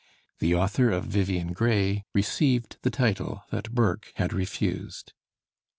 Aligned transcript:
The 0.39 0.55
author 0.55 0.89
of 0.89 1.05
'Vivian 1.05 1.53
Grey' 1.53 2.05
received 2.15 2.77
the 2.81 2.89
title 2.89 3.43
that 3.51 3.69
Burke 3.69 4.11
had 4.15 4.33
refused. 4.33 5.13